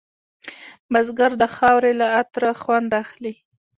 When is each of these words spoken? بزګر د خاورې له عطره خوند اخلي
بزګر 0.91 1.31
د 1.41 1.43
خاورې 1.55 1.91
له 1.99 2.07
عطره 2.19 2.51
خوند 2.61 2.89
اخلي 3.03 3.33